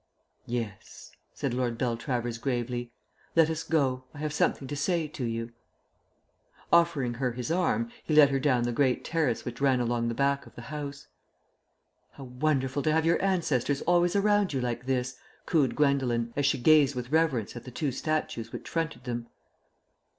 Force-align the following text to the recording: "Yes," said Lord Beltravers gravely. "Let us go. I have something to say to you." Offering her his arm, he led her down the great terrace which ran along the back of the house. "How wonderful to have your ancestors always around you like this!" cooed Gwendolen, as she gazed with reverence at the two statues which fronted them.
"Yes," 0.47 1.11
said 1.31 1.53
Lord 1.53 1.77
Beltravers 1.77 2.39
gravely. 2.39 2.91
"Let 3.35 3.51
us 3.51 3.61
go. 3.61 4.05
I 4.15 4.17
have 4.17 4.33
something 4.33 4.67
to 4.67 4.75
say 4.75 5.07
to 5.07 5.23
you." 5.25 5.51
Offering 6.73 7.13
her 7.13 7.33
his 7.33 7.51
arm, 7.51 7.91
he 8.03 8.15
led 8.15 8.31
her 8.31 8.39
down 8.39 8.63
the 8.63 8.71
great 8.71 9.05
terrace 9.05 9.45
which 9.45 9.61
ran 9.61 9.79
along 9.79 10.07
the 10.07 10.15
back 10.15 10.47
of 10.47 10.55
the 10.55 10.63
house. 10.73 11.05
"How 12.13 12.23
wonderful 12.23 12.81
to 12.81 12.91
have 12.91 13.05
your 13.05 13.21
ancestors 13.23 13.83
always 13.83 14.15
around 14.15 14.53
you 14.53 14.59
like 14.59 14.87
this!" 14.87 15.17
cooed 15.45 15.75
Gwendolen, 15.75 16.33
as 16.35 16.47
she 16.47 16.57
gazed 16.57 16.95
with 16.95 17.11
reverence 17.11 17.55
at 17.55 17.65
the 17.65 17.69
two 17.69 17.91
statues 17.91 18.51
which 18.51 18.67
fronted 18.67 19.03
them. 19.03 19.27